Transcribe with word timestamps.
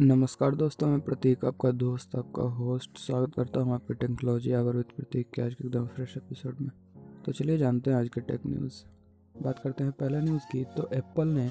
नमस्कार 0.00 0.54
दोस्तों, 0.54 0.88
मैं 0.88 1.00
प्रतीक, 1.00 1.44
आपका 1.44 1.70
दोस्त, 1.70 2.14
आपका 2.16 2.42
होस्ट 2.56 2.98
स्वागत 2.98 3.32
करता 3.36 3.60
हूँ 3.60 3.74
आपके 3.74 3.94
टेक्नोलॉजी 3.94 4.52
आवर 4.52 4.76
विद 4.76 4.92
प्रतीक 4.96 5.30
के 5.30 5.42
आज 5.42 5.54
के 5.54 5.64
एकदम 5.66 5.86
फ्रेश 5.86 6.14
एपिसोड 6.16 6.60
में। 6.60 6.68
तो 7.24 7.32
चलिए 7.32 7.56
जानते 7.58 7.90
हैं 7.90 7.96
आज 7.96 8.08
के 8.08 8.20
टेक 8.20 8.46
न्यूज़ 8.46 8.74
बात 9.34 9.58
करते 9.58 9.84
हैं 9.84 9.92
पहला 9.92 10.20
न्यूज़ 10.20 10.44
की 10.52 10.62
तो 10.76 10.88
एप्पल 10.94 11.28
ने 11.28 11.48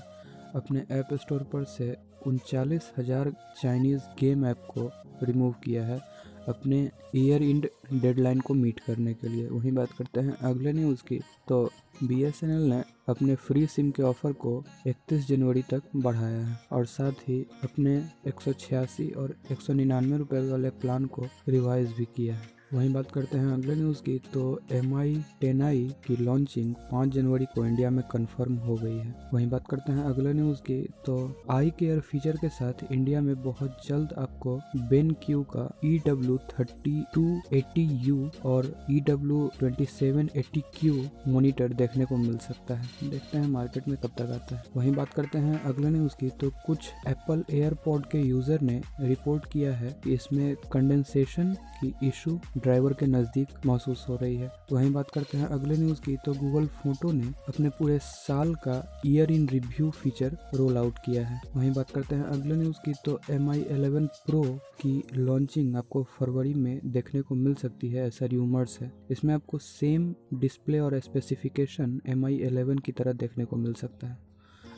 अपने 0.55 0.85
ऐप 0.91 1.13
स्टोर 1.13 1.43
पर 1.43 1.63
से 1.67 1.95
उनचालीस 2.27 2.91
हज़ार 2.97 3.31
चाइनीज़ 3.61 4.07
गेम 4.19 4.45
ऐप 4.45 4.65
को 4.69 4.89
रिमूव 5.23 5.53
किया 5.63 5.85
है। 5.85 5.99
अपने 6.47 6.91
ईयर 7.15 7.43
इंड 7.43 7.67
डेडलाइन 7.93 8.39
को 8.39 8.53
मीट 8.53 8.79
करने 8.79 9.13
के 9.13 9.27
लिए। 9.27 9.47
वहीं 9.47 9.71
बात 9.71 9.91
करते 9.91 10.19
हैं 10.19 10.31
अगले 10.31 10.73
न्यूज़ 10.73 11.03
की। 11.03 11.19
तो 11.47 11.71
बीएसएनएल 12.03 12.61
ने 12.61 12.83
अपने 13.09 13.35
फ्री 13.35 13.65
सिम 13.67 13.91
के 13.91 14.03
ऑफ़र 14.03 14.33
को 14.33 14.63
31 14.87 15.27
जनवरी 15.27 15.61
तक 15.61 15.83
बढ़ाया 15.95 16.45
है 16.45 16.59
और 16.71 16.85
साथ 16.85 17.11
ही 17.11 17.45
अपने 17.63 17.97
एक 18.27 18.41
सौ 18.41 18.53
छियासी 18.53 19.09
और 19.11 19.35
एक 19.51 19.61
सौ 19.61 19.73
निन्यानवे 19.73 20.17
रुपये 20.17 20.49
वाले 20.49 20.69
प्लान 20.69 21.05
को 21.05 21.25
रिवाइज 21.47 21.91
भी 21.91 22.05
किया 22.05 22.35
है। 22.35 22.56
वहीं 22.73 22.91
बात 22.93 23.11
करते 23.11 23.37
हैं 23.37 23.51
अगले 23.53 23.75
न्यूज़ 23.75 24.01
की 24.03 24.17
तो 24.33 24.41
एम 24.71 24.95
आई 24.99 25.15
टेन 25.41 25.61
आई 25.63 25.83
की 26.07 26.15
लॉन्चिंग 26.15 26.73
5 26.89 27.11
जनवरी 27.11 27.45
को 27.53 27.65
इंडिया 27.65 27.89
में 27.89 28.03
कंफर्म 28.11 28.55
हो 28.63 28.75
गई 28.75 28.97
है। 28.97 29.13
वहीं 29.33 29.47
बात 29.49 29.67
करते 29.69 29.91
हैं 29.91 30.03
अगले 30.03 30.33
न्यूज़ 30.33 30.61
की 30.61 30.81
तो 31.05 31.15
आई 31.51 31.69
केयर 31.79 31.99
फीचर 31.99 32.37
के 32.37 32.49
साथ 32.49 32.83
इंडिया 32.91 33.21
में 33.21 33.41
बहुत 33.43 33.77
जल्द 33.87 34.13
आपको 34.17 34.59
बेन 34.89 35.11
क्यू 35.25 35.43
का 35.55 35.69
E 35.85 35.97
W 36.07 36.37
thirty 36.49 37.03
two 37.13 37.23
eighty 37.53 37.85
U 38.05 38.29
और 38.45 38.71
E 38.91 38.99
W 39.09 39.39
twenty 39.59 39.85
seven 39.91 40.29
eighty 40.35 40.63
Q 40.79 41.05
monitor 41.27 41.73
देखने 41.73 42.05
को 42.05 42.17
मिल 42.17 42.37
सकता 42.47 42.75
है। 42.75 43.09
देखते 43.09 43.37
हैं 43.37 43.47
मार्केट 43.47 43.87
में 43.87 43.97
कब 44.03 44.11
तक 44.17 44.31
आता 44.35 44.55
है। 44.55 44.63
वहीं 44.75 44.93
बात 44.95 45.13
करते 45.13 45.37
हैं 45.37 45.61
अगले 45.63 45.89
न्यूज़ 45.89 46.17
की 46.19 46.29
तो 46.41 46.51
कुछ 46.65 46.91
एप्पल 47.07 47.43
एयरपोर्ट 47.51 48.11
के 48.11 48.21
यूज़र 48.23 48.61
ने 48.61 48.81
रिपोर्ट 48.99 49.51
किया 49.53 49.73
है 49.75 49.95
कि 50.03 50.13
इसमें 50.13 50.55
कंडेंसेशन 50.73 51.55
की 51.81 51.93
इशू 52.07 52.39
ड्राइवर 52.57 52.93
के 52.93 53.05
नज़दीक 53.07 53.65
महसूस 53.65 54.05
हो 54.09 54.15
रही 54.15 54.35
है। 54.35 54.51
वहीं 54.71 54.91
बात 54.93 55.11
करते 55.11 55.37
हैं 55.37 55.47
अगले 55.47 55.77
न्यूज़ 55.77 56.01
की 56.01 56.15
तो 56.25 56.33
गूगल 56.33 56.65
फ़ोटो 56.75 57.11
ने 57.11 57.27
अपने 57.47 57.69
पूरे 57.69 57.97
साल 57.99 58.53
का 58.57 59.01
year 59.05 59.31
in 59.31 59.47
review 59.49 59.89
feature 59.93 60.37
roll 60.55 60.77
out 60.77 60.99
किया 61.05 61.25
है। 61.27 61.41
वहीं 61.55 61.71
बात 61.73 61.91
करते 61.91 62.15
हैं 62.15 62.23
अगले 62.25 62.55
न्यूज़ 62.55 62.77
की 62.85 62.93
तो 63.05 63.19
एम 63.31 63.49
आई 63.51 63.65
एलेवन 63.71 64.07
प्रो 64.27 64.43
की 64.81 65.01
लॉन्चिंग 65.15 65.75
आपको 65.75 66.03
फरवरी 66.11 66.53
में 66.53 66.79
देखने 66.85 67.21
को 67.21 67.35
मिल 67.35 67.53
सकती 67.55 67.89
है, 67.89 68.07
ऐसा 68.07 68.25
र्यूमर्स 68.25 68.79
है। 68.81 68.91
इसमें 69.11 69.33
आपको 69.33 69.57
सेम 69.57 70.13
डिस्प्ले 70.33 70.79
और 70.79 70.99
स्पेसिफिकेशन 70.99 71.99
एम 72.07 72.25
आई 72.25 72.39
एलेवन 72.43 72.77
की 72.77 72.91
तरह 72.91 73.13
देखने 73.15 73.45
को 73.45 73.55
मिल 73.57 73.73
सकता 73.73 74.07
है। 74.07 74.17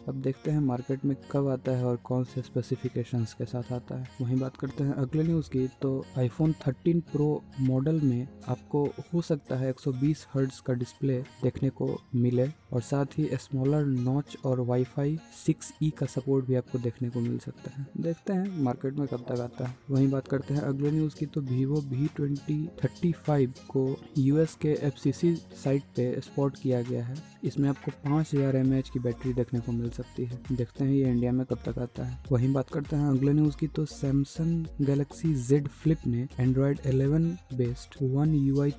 अब 0.09 0.15
देखते 0.15 0.51
हैं 0.51 0.59
मार्केट 0.59 1.03
में 1.05 1.15
कब 1.31 1.47
आता 1.47 1.71
है 1.71 1.85
और 1.85 1.95
कौन 1.95 2.23
से 2.23 2.41
स्पेसिफिकेशंस 2.41 3.33
के 3.33 3.45
साथ 3.45 3.71
आता 3.73 3.95
है। 3.95 4.07
वहीं 4.21 4.39
बात 4.39 4.57
करते 4.57 4.83
हैं 4.83 4.93
अगले 4.93 5.23
न्यूज़ 5.23 5.49
की 5.49 5.67
तो 5.81 6.05
आईफोन 6.17 6.53
13 6.63 7.01
प्रो 7.11 7.27
मॉडल 7.59 7.99
में 8.01 8.27
आपको 8.47 8.83
हो 9.13 9.21
सकता 9.21 9.55
है 9.55 9.73
120 9.73 10.25
हर्ट्ज 10.33 10.59
का 10.59 10.73
डिस्प्ले 10.73 11.19
देखने 11.43 11.69
को 11.69 11.89
मिले। 12.15 12.47
और 12.73 12.81
साथ 12.81 13.17
ही 13.17 13.27
स्मॉलर 13.33 13.85
नॉच 13.85 14.37
और 14.45 14.59
वाईफाई 14.61 15.17
6E 15.37 15.89
का 15.91 16.05
सपोर्ट 16.05 16.45
भी 16.45 16.55
आपको 16.55 16.79
देखने 16.79 17.09
को 17.09 17.19
मिल 17.19 17.37
सकता 17.39 17.71
है। 17.71 17.85
देखते 17.97 18.33
हैं 18.33 18.63
मार्केट 18.63 18.97
में 18.97 19.07
कब 19.07 19.25
तक 19.29 19.39
आता 19.39 19.65
है। 19.65 19.75
वहीं 19.89 20.09
बात 20.09 20.27
करते 20.27 20.53
हैं 20.53 20.61
अगले 20.61 20.91
न्यूज़ 20.91 21.15
की 21.15 21.25
तो 21.25 21.41
Vivo 21.43 21.81
V 21.89 22.07
twenty 22.15 22.57
thirty 22.83 23.11
five 23.25 23.53
को 23.69 23.83
यूएस 24.17 24.55
के 24.61 24.71
एफसीसी 24.87 25.35
साइट 25.35 25.83
पे 25.95 26.13
स्पॉट 26.21 26.57
किया 26.57 26.81
गया 26.81 27.03
है। 27.05 27.15
इसमें 27.43 27.67
आपको 27.69 27.91
पाँच 28.03 28.33
हज़ार 28.33 28.55
एम 28.55 28.79
की 28.93 28.99
बैटरी 28.99 29.33
देखने 29.33 29.59
को 29.59 29.71
मिल 29.71 29.89
सकती 29.89 30.25
है। 30.25 30.39
देखते 30.51 30.83
हैं 30.83 30.91
ये 30.91 31.09
इंडिया 31.09 31.31
में 31.31 31.45
कब 31.45 31.59
तक 31.65 31.79
आता 31.79 32.05
है। 32.05 32.17
वहीं 32.31 32.51
बात 32.53 32.69
करते 32.69 32.95
हैं 32.95 33.07
अगले 33.09 33.33
न्यूज़ 33.33 33.57
की 33.57 33.67
तो 33.67 33.85
सैमसंग 33.85 34.85
गैलेक्सी 34.85 35.33
जेड 35.43 35.67
फ्लिप 35.67 36.05
ने 36.07 36.27
Android 36.39 36.79
11 36.87 37.27
based 37.57 37.95
one 38.15 38.33
U 38.35 38.61
I 38.61 38.73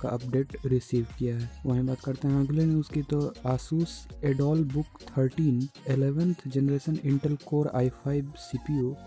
का 0.00 0.08
अपडेट 0.08 0.56
रिसीव 0.66 1.06
किया 1.18 1.36
है। 1.36 1.50
वहीं 1.66 1.86
बात 1.86 2.00
करते 2.00 2.28
हैं 2.28 2.42
अगले 2.44 2.64
न्यूज़ 2.66 2.90
की 2.92 3.02
तो 3.02 3.18
Asus 3.46 3.92
Adol 4.24 4.62
book 4.64 4.98
thirteen 5.10 5.60
eleventh 5.88 6.48
generation 6.48 6.98
Intel 7.04 7.36
Core 7.46 7.70
i 7.74 7.88
five 7.88 8.32
C 8.38 8.58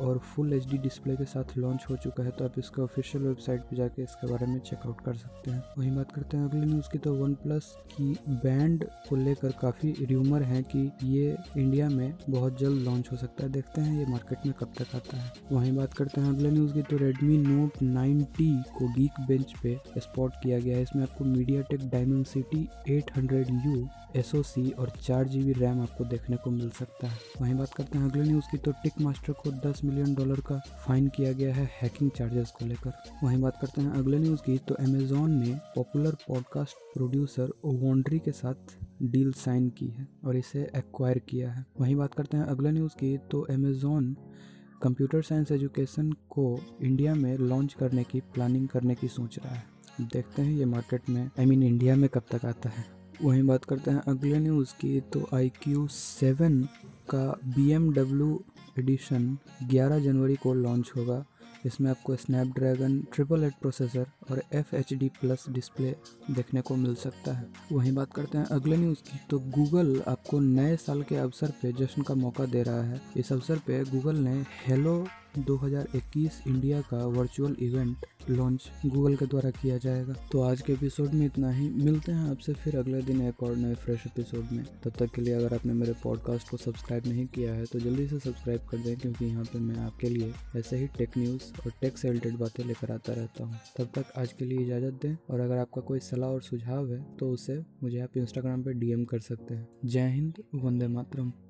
और 0.01 0.17
फुल 0.17 0.59
HD 0.59 0.77
डिस्प्ले 0.77 1.15
के 1.15 1.25
साथ 1.25 1.57
लॉन्च 1.57 1.85
हो 1.89 1.95
चुका 1.95 2.23
है 2.23 2.31
तो 2.31 2.45
आप 2.45 2.57
इसका 2.59 2.83
ऑफिशियल 2.83 3.23
वेबसाइट 3.23 3.61
पर 3.61 3.77
जाके 3.77 4.03
इसके 4.03 4.27
बारे 4.27 4.45
में 4.45 4.59
चेकआउट 4.59 5.01
कर 5.01 5.15
सकते 5.15 5.51
हैं। 5.51 5.63
वहीं 5.77 5.95
बात 5.95 6.11
करते 6.11 6.37
हैं 6.37 6.49
अगले 6.49 6.65
न्यूज़ 6.65 6.89
की 6.91 6.97
तो 6.97 7.13
वन 7.13 7.33
प्लस 7.33 7.71
की 7.91 8.11
बैंड 8.29 8.85
को 9.09 9.15
लेकर 9.15 9.51
काफ़ी 9.61 9.91
र्यूमर 10.01 10.43
है 10.43 10.61
कि 10.75 10.91
ये 11.03 11.35
इंडिया 11.57 11.89
में 11.89 12.13
बहुत 12.29 12.59
जल्द 12.59 12.81
लॉन्च 12.81 13.11
हो 13.11 13.17
सकता 13.17 13.43
है। 13.43 13.51
देखते 13.51 13.81
हैं 13.81 13.99
ये 13.99 14.05
मार्केट 14.05 14.45
में 14.45 14.55
कब 14.59 14.73
तक 14.79 14.95
आता 14.95 15.17
है। 15.17 15.31
वहीं 15.51 15.75
बात 15.75 15.93
करते 15.93 16.21
हैं 16.21 16.29
अगले 16.29 16.51
न्यूज़ 16.51 16.73
की 16.73 16.81
तो 16.81 16.97
Redmi 16.97 17.39
Note 17.45 17.79
9T 17.91 18.49
को 18.77 18.93
गीक 18.93 19.21
बेंच 19.27 19.53
पे 19.63 19.77
स्पॉट 19.97 20.33
किया 20.43 20.59
गया 20.59 20.77
है। 20.77 20.83
इसमें 20.83 21.03
आपको 21.03 21.25
media 21.25 21.61
take 21.61 21.89
diamond 21.89 22.25
city 22.25 22.67
eight 22.89 23.11
S 24.15 24.31
और 24.79 24.89
चार 24.89 25.27
जी 25.27 25.43
बी 25.43 25.53
रैम 25.53 25.81
आपको 25.81 26.05
देखने 26.05 26.37
को 26.37 26.49
मिल 26.49 26.69
सकता 26.69 27.07
है। 27.07 27.17
वहीं 27.41 27.55
बात 27.55 27.73
करते 27.73 27.97
हैं 27.97 28.05
अगले 28.05 28.23
न्यूज़ 28.23 28.45
की 28.51 28.57
तो 28.57 28.71
टिक 28.71 28.93
मास्टर 29.01 29.33
को 29.33 29.51
10 29.51 29.83
मिलियन 29.83 30.15
डॉलर 30.15 30.39
का 30.39 30.57
फाइन 30.57 31.07
किया 31.07 31.31
गया 31.31 31.55
है 31.55 31.69
हैकिंग 31.81 32.11
चार्जेस 32.11 32.51
को 32.51 32.65
लेकर। 32.65 32.93
वहीं 33.23 33.41
बात 33.41 33.57
करते 33.61 33.81
हैं 33.81 33.91
अगले 33.91 34.19
न्यूज़ 34.19 34.41
की 34.41 34.57
तो 34.57 34.75
अमेजोन 34.75 35.31
ने 35.31 35.59
पॉपुलर 35.75 36.11
पॉडकास्ट 36.11 36.93
प्रोड्यूसर 36.93 37.51
वॉन्ड्री 37.65 38.19
के 38.19 38.31
साथ 38.31 38.55
डील 39.03 39.31
साइन 39.33 39.69
की 39.69 39.87
है 39.87 40.07
और 40.25 40.35
इसे 40.35 40.71
एक्वायर 40.75 41.19
किया 41.19 41.51
है। 41.51 41.65
वहीं 41.81 41.95
बात 41.95 42.13
करते 42.13 42.37
हैं 42.37 42.43
अगले 42.43 42.71
न्यूज़ 42.71 42.93
की 42.93 43.17
तो 43.17 43.41
अमेजोन 43.41 44.17
कंप्यूटर 44.83 45.21
साइंस 45.21 45.51
एजुकेशन 45.51 46.11
को 46.11 46.59
इंडिया 46.81 47.15
में 47.15 47.37
लॉन्च 47.37 47.73
करने 47.73 48.03
की 48.03 48.19
प्लानिंग 48.19 48.67
करने 48.67 48.95
की 48.95 49.07
सोच 49.07 49.39
रहा 49.39 49.55
है। 49.55 49.63
देखते 50.01 50.41
हैं 50.41 50.53
ये 50.53 50.65
मार्केट 50.65 51.09
में 51.09 51.21
आई 51.21 51.45
I 51.45 51.49
मीन 51.49 51.59
mean 51.59 51.71
इंडिया 51.71 51.95
में 51.95 52.09
कब 52.09 52.23
तक 52.31 52.45
आता 52.45 52.69
है। 52.69 52.96
वहीं 53.21 53.43
बात 53.43 53.63
करते 53.65 53.91
हैं 53.91 54.01
अगले 54.07 54.39
न्यूज़ 54.39 54.73
की 54.73 54.99
तो 55.13 55.27
आई 55.33 55.49
क्यू 55.63 55.87
सेवन 55.87 56.61
का 57.09 57.25
बी 57.45 57.69
एम 57.71 57.91
डब्ल्यू 57.93 58.43
एडिशन 58.79 59.37
11 59.71 59.99
जनवरी 59.99 60.35
को 60.35 60.53
लॉन्च 60.53 60.91
होगा। 60.97 61.23
इसमें 61.65 61.89
आपको 61.91 62.15
स्नैपड्रैगन 62.15 62.99
ट्रिपल 63.13 63.43
एट 63.43 63.53
प्रोसेसर 63.61 64.05
और 64.31 64.41
F 64.53 64.75
H 64.75 64.93
D 64.93 65.09
plus 65.21 65.45
display 65.49 65.95
देखने 66.31 66.61
को 66.61 66.75
मिल 66.75 66.95
सकता 66.95 67.33
है। 67.33 67.47
वहीं 67.71 67.93
बात 67.95 68.13
करते 68.13 68.37
हैं 68.37 68.45
अगले 68.45 68.77
न्यूज़ 68.77 69.01
की 69.01 69.19
तो 69.29 69.39
गूगल 69.39 70.01
आपको 70.07 70.39
नए 70.39 70.75
साल 70.77 71.01
के 71.03 71.15
अवसर 71.15 71.53
पे 71.61 71.71
जश्न 71.73 72.01
का 72.01 72.15
मौका 72.15 72.45
दे 72.45 72.63
रहा 72.63 72.83
है। 72.83 73.01
इस 73.17 73.31
अवसर 73.33 73.57
पे 73.57 73.83
गूगल 73.83 74.15
ने 74.15 74.35
हेलो 74.67 75.05
2021 75.37 76.41
इंडिया 76.47 76.81
का 76.81 77.05
वर्चुअल 77.07 77.55
इवेंट 77.59 78.05
लॉन्च 78.29 78.69
गूगल 78.85 79.15
के 79.15 79.25
द्वारा 79.25 79.49
किया 79.51 79.77
जाएगा। 79.77 80.13
तो 80.31 80.41
आज 80.41 80.61
के 80.61 80.73
एपिसोड 80.73 81.13
में 81.13 81.25
इतना 81.25 81.51
ही। 81.51 81.69
मिलते 81.69 82.11
हैं 82.11 82.29
आपसे 82.29 82.53
फिर 82.53 82.77
अगले 82.77 83.01
दिन 83.01 83.21
एक 83.21 83.43
और 83.43 83.55
नए 83.55 83.75
फ्रेश 83.75 84.03
एपिसोड 84.07 84.51
में। 84.51 84.63
तब 84.83 84.91
तक 84.99 85.13
के 85.15 85.21
लिए 85.21 85.33
अगर 85.33 85.53
आपने 85.55 85.73
मेरे 85.73 85.93
पॉडकास्ट 86.03 86.49
को 86.49 86.57
सब्सक्राइब 86.57 87.07
नहीं 87.07 87.25
किया 87.27 87.53
है 87.53 87.65
तो 87.65 87.79
जल्दी 87.79 88.07
से 88.07 88.19
सब्सक्राइब 88.19 88.67
कर 88.69 88.77
दें, 88.77 88.97
क्योंकि 88.97 89.25
यहाँ 89.25 89.43
पे 89.43 89.59
मैं 89.59 89.77
आपके 89.77 90.09
लिए 90.09 90.33
ऐसे 90.55 90.77
ही 90.77 90.87
टेक 90.97 91.17
न्यूज़ 91.17 91.43
और 91.65 91.71
टेक 91.81 91.97
से 91.97 92.07
रिलेटेड 92.07 92.37
बातें 92.37 92.63
लेकर 92.63 92.91
आता 92.91 93.13
रहता 93.13 93.43
हूँ। 93.43 93.55
तब 93.77 93.89
तक 93.95 94.11
आज 94.17 94.33
के 94.33 94.45
लिए 94.45 94.59
इजाज़त 94.59 94.99
दें, 95.03 95.15
और 95.29 95.39
अगर 95.39 95.57
आपका 95.57 95.81
कोई 95.81 95.99
सलाह 96.01 96.29
और 96.29 96.41
सुझाव 96.41 96.91
है 96.91 97.01
तो 97.19 97.31
उसे 97.31 97.59
मुझे 97.83 97.99
आप 97.99 98.17
इंस्टाग्राम 98.17 98.63
पर 98.63 98.73
डीएम 98.73 99.05
कर 99.05 99.19
सकते 99.21 99.53
हैं। 99.53 99.67
जय 99.85 100.09
हिंद, 100.09 100.43
वंदे 100.55 100.87
मातरम। 100.89 101.31